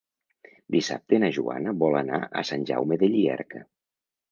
[0.75, 3.65] Dissabte na Joana vol anar a Sant Jaume de Llierca.